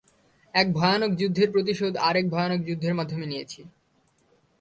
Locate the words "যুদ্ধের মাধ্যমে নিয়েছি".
2.63-3.61